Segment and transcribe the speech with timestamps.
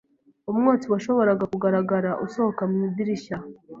[0.51, 3.37] Umwotsi washoboraga kugaragara usohoka mu idirishya.